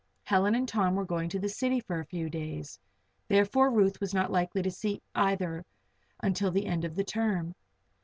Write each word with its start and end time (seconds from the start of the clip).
Helen 0.23 0.55
and 0.55 0.67
Tom 0.67 0.95
were 0.95 1.05
going 1.05 1.29
to 1.29 1.37
the 1.37 1.47
city 1.47 1.79
for 1.79 1.99
a 1.99 2.05
few 2.05 2.27
days, 2.27 2.79
therefore 3.27 3.69
Ruth 3.69 4.01
was 4.01 4.15
not 4.15 4.31
likely 4.31 4.63
to 4.63 4.71
see 4.71 4.99
either 5.13 5.63
until 6.23 6.49
the 6.49 6.65
end 6.65 6.83
of 6.85 6.95
the 6.95 7.03
term. 7.03 7.53